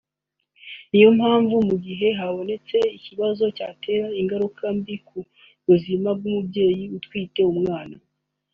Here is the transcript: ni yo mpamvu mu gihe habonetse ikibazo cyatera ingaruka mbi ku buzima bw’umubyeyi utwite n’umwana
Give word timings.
ni 0.89 0.97
yo 1.03 1.09
mpamvu 1.17 1.55
mu 1.67 1.75
gihe 1.85 2.07
habonetse 2.19 2.77
ikibazo 2.97 3.43
cyatera 3.57 4.07
ingaruka 4.21 4.63
mbi 4.77 4.95
ku 5.07 5.19
buzima 5.67 6.09
bw’umubyeyi 6.17 6.83
utwite 6.97 7.41
n’umwana 7.45 7.95